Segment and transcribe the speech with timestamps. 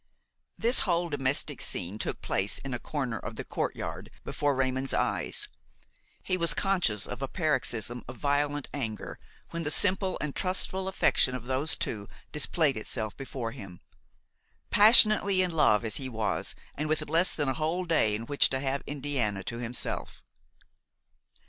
[0.57, 5.47] This whole domestic scene took place in a corner of the courtyard before Raymon's eyes.
[6.23, 9.19] He was conscious of a paroxysm of violent anger
[9.51, 13.79] when the simple and trustful affection of those two displayed itself before him;
[14.71, 18.49] passionately in love as he was and with less than a whole day in which
[18.49, 20.23] to have Indiana to himself.